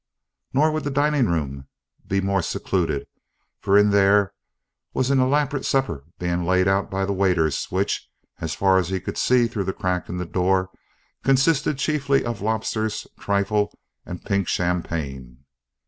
[0.51, 1.67] Nor would the dining room
[2.07, 3.05] be more secluded,
[3.59, 4.33] for in it there
[4.95, 8.09] was an elaborate supper being laid out by the waiters which,
[8.39, 10.71] as far as he could see through the crack in the door,
[11.23, 15.43] consisted chiefly of lobsters, trifle, and pink champagne.